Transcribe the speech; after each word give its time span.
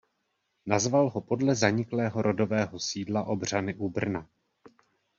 Nazval 0.65 1.09
ho 1.09 1.21
podle 1.21 1.55
zaniklého 1.55 2.21
rodového 2.21 2.79
sídla 2.79 3.23
Obřany 3.23 3.75
u 3.75 3.89
Brna. 3.89 4.27